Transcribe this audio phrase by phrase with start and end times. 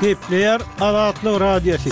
[0.00, 1.88] Hepleyer Araatlı Radyosu.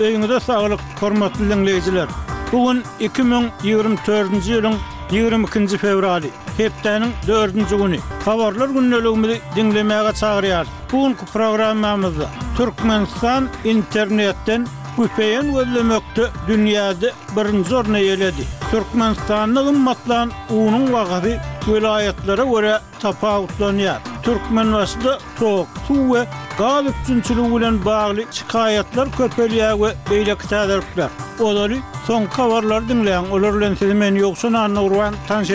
[0.00, 2.06] Öýüňizde saglyk, hormatly dinleýijiler.
[2.52, 4.74] Bugun 2024-nji
[5.10, 6.28] 22-nji fevraly,
[6.58, 7.98] 4-nji güni.
[8.24, 10.66] Habarlar günnäligi bilen dinlemäge çagyrýar.
[10.92, 18.44] Bugunky programmamyzda Türkmenistan internetden dünyada welemekde dünýäde birinji orna ýeledi.
[18.70, 21.34] Türkmenistanyň matlan uwrun wagary
[21.68, 24.09] welaýetlere görä tapawutlanýar.
[24.22, 31.08] Türkmenwasda soğuk, suw we gaz üçünçülü bilen bagly şikayetler köpelýär we beýle kitaýlar.
[31.40, 35.48] Olary soň kabarlar dinleýän, olar bilen sizi men ýokşan anlaýan tanş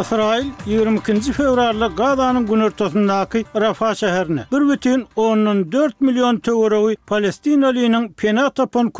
[0.00, 8.92] Israil 22-nji fevralda Rafah günertosundaky Rafa şäherine 1.4 million töwereg Palestinalynyň pena tapan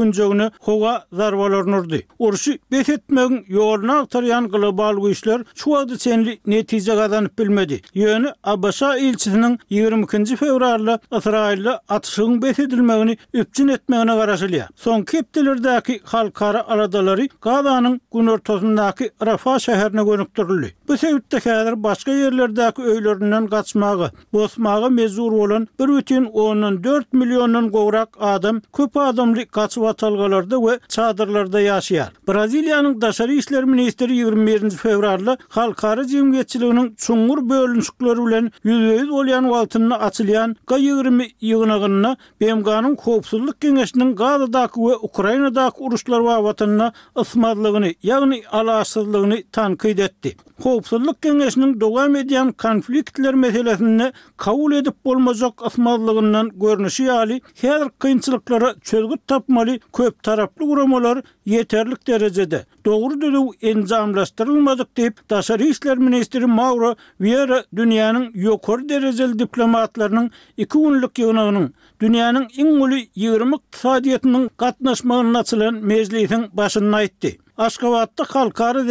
[0.61, 2.07] howa zarwalar nurdi.
[2.19, 7.81] Urşy betetmegi ýorna aktaryan global güýçler şu wagtda senli netije gazanyp bilmedi.
[7.95, 14.69] Ýöni Abasha ilçesiniň 22-nji fevralda Israilde atşyň besedilmegini üpçin etmegine garaşylýar.
[14.84, 20.75] Soň köpdelerdäki halkara aradalary Gazaanyň günertosundaky Rafa şäherine gönükdirildi.
[20.88, 28.08] Bu sebeptekeler başka yerlerdeki öylerinden kaçmağı, bozmağı mezur olan bir bütün onun 4 milyonun kovrak
[28.20, 32.10] adım köp adımlı kaç vatalgalarda ve çadırlarda yaşayar.
[32.28, 34.70] Brazilya'nın Daşarı İşler Ministeri 21.
[34.70, 44.16] fevrarlı halkarı cimgeçiliğinin çungur bölünçükleri ile yüzeyiz olayan valtınına açılayan kayyirimi yığınağına bemganın kopsuzluk genişinin
[44.16, 50.36] gazadaki ve ukraynadaki uruşlar vatanına ısmarlılığını yani alaşsızlığını tankı etti
[50.73, 54.06] Kowpsuzlyk Kengesiniň dowam edýän konfliktler meselesini
[54.41, 62.65] kavul edip bolmazok asmazlygyndan görnüşü ýaly, her kynçylyklara çözgüt tapmali, köp taraplı uramalar yeterlik derejede.
[62.87, 71.12] Dogry dödü enjamlaşdyrylmadyk diýip Daşary işler ministri Mauro Vieira dünýäniň ýokary derejeli diplomatlarynyň iki günlük
[71.21, 71.69] ýygnagynyň
[72.00, 77.37] dünýäniň iň uly 20 iqtisadiýetiniň gatnaşmagyna açylan mejlisiň başyny aýtdy.
[77.59, 78.83] Aşgabatda halkary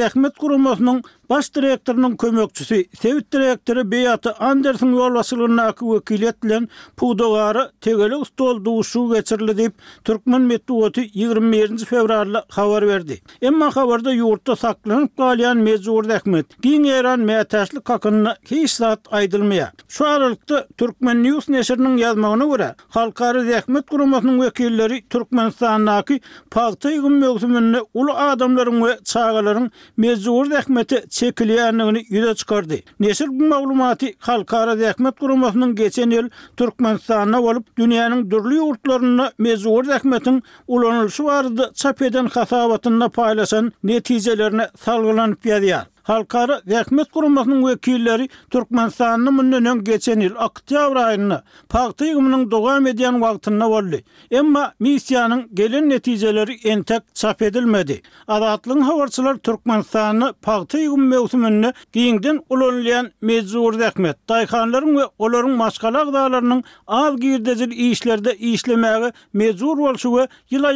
[1.32, 9.58] Baş direktorunun kömökçüsü Sevit direktörü Beyatı Anderson yolvasılığına akı vekiliyetlen Pudogarı tegeli usta olduğu geçirli
[9.58, 11.78] deyip Türkmen metuotu 21.
[11.86, 13.22] fevrarlı xavar verdi.
[13.42, 16.46] Emma xavarda yurtta saklanıp kalyan Mezur orda ekmet.
[16.62, 19.72] Giyin eran meyatashli kakınna ki saat aydılmaya.
[19.88, 26.20] Şu aralıkta Türkmen News neşirinin yazmağını vura Halkari Zekmet kurumasının vekilleri Türkmen sanaki
[26.52, 27.84] Pagtay gümmeyi gümmeyi gümmeyi
[29.14, 32.78] gümmeyi gümmeyi gümmeyi Çekilýanyny ýüze çykardy.
[33.00, 36.30] Nesir bu maglumaty Halkara Rahmat Gurumynyň geçen ýyl
[36.62, 40.42] Türkmenistana bolup dünýäniň dürli ýurtlaryna mezuwar rahmatyň
[40.78, 41.66] ulanylşy wardy.
[41.84, 45.86] Çapeden hasabatyna paýlaşan netijelerini salgylanyp ýadyar.
[46.04, 53.64] Halkara Vekmet Kurumasının vekilleri Türkmenistan'ın mündönen geçen yıl Akıtyavr ayını Paktı yığımının doğam ediyen vaktinde
[53.64, 53.96] oldu.
[54.32, 58.02] Emma misiyanın gelin neticeleri entek çap edilmedi.
[58.28, 64.30] Adatlı havarçılar Türkmenistan'ı Paktigum yığım mevsimini giyindin ulanlayan meczur Vekmet.
[64.30, 70.72] Dayhanların ve oların maskalak dağlarının az girdecil işlerde işlemeyi meczur olşu ve yıla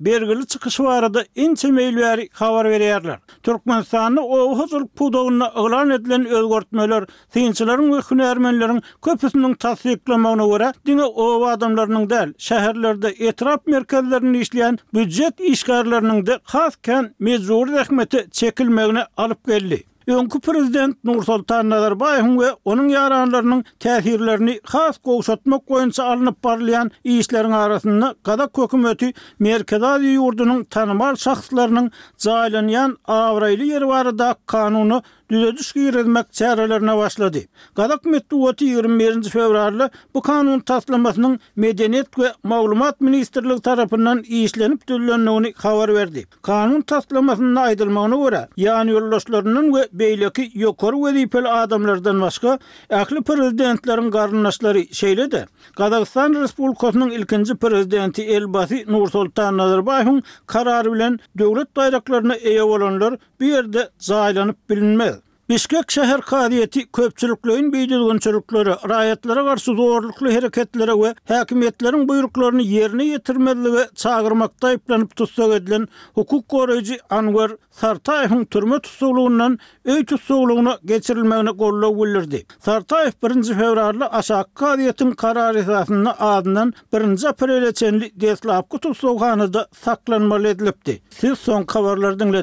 [0.00, 3.18] bergili çıkışı varada en temeyli havar veriyerler.
[3.42, 11.46] Türkmenistan'ı o Kozul Pudovna ıglan edilen ölgörtmeler, Sinçilerin ve Hünü köpüsünün tasdiklamağına göre, dine o
[11.46, 19.82] adamlarının del, şehirlerde etraf merkezlerini işleyen büccet işgarlarının de kazken mezur rehmeti çekilmeğine alıp geldi.
[20.06, 27.54] Önkü prezident Nur Sultan Nazarbayev we onun ýaranlarynyň täsirlerini has goşatmak goýunça alınıp barlayan işleriň
[27.54, 31.86] arasynda gada kökümeti merkezi ýurdu ýurdunyň tanymal şahslarynyň
[32.18, 35.00] jaýlanýan awraýly ýerwarda kanuny
[35.34, 36.26] düze düşkü yürüdmek
[36.98, 37.38] başladı.
[37.76, 39.22] Qadak Mettuvati 21.
[39.28, 46.26] fevrarlı bu kanun taslamasının Medeniyet ve Mağlumat Ministerliği tarafından işlenip düzlenmeğini qavar verdi.
[46.42, 52.58] Kanun taslamasının aydılmağına göre yan yollaşlarının ve beyleki yokor ve dipeli adamlardan başka
[52.90, 55.46] ekli prezidentlerin karnaşları şeyle de
[55.76, 63.90] Qadakistan Respublikasının ilkinci prezidenti Elbasi Nursultan Nazarbayhun kararı bilen devlet bayraklarına eyev olanlar bir yerde
[63.98, 65.23] zahilanıp bilinmez.
[65.48, 73.72] Bishkek şehir kadiyeti köpçülüklüğün bidilgün çürüklüğü, rayetlere karşı doğruluklu hareketlere ve hakimiyetlerin buyruklarını yerine yetirmeli
[73.72, 81.88] ve çağırmakta iplenip tutsak edilen hukuk koruyucu Anwar Sartayev'in türme tutsuluğundan öy tutsuluğuna geçirilmeğine gollu
[81.98, 82.46] uyulirdi.
[82.64, 83.54] Sartayev 1.
[83.54, 87.24] fevrarlı aşağı kadiyetin karar hizasını adından 1.
[87.24, 91.02] apreli çenli deslapkı tutsuluğunu da saklanmalı edilipdi.
[91.10, 92.34] Siz son kavarlar